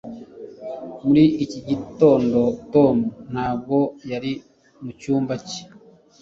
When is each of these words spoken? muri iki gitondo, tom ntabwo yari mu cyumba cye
muri 1.05 1.23
iki 1.43 1.59
gitondo, 1.69 2.39
tom 2.73 2.95
ntabwo 3.31 3.77
yari 4.11 4.31
mu 4.83 4.91
cyumba 4.99 5.33
cye 5.47 5.61